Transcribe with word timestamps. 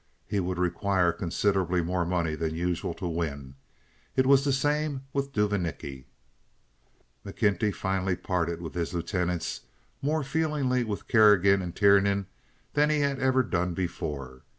He 0.25 0.39
would 0.39 0.57
require 0.57 1.11
considerably 1.11 1.83
more 1.83 2.07
money 2.07 2.33
than 2.33 2.55
usual 2.55 2.95
to 2.95 3.07
win. 3.07 3.53
It 4.15 4.25
was 4.25 4.43
the 4.43 4.51
same 4.51 5.03
with 5.13 5.31
Duvanicki. 5.31 6.05
McKenty 7.23 7.71
finally 7.75 8.15
parted 8.15 8.63
with 8.63 8.73
his 8.73 8.95
lieutenants—more 8.95 10.23
feelingly 10.23 10.83
with 10.85 11.07
Kerrigan 11.07 11.61
and 11.61 11.75
Tiernan 11.75 12.25
than 12.73 12.89
he 12.89 13.01
had 13.01 13.19
ever 13.19 13.43
done 13.43 13.75
before. 13.75 14.41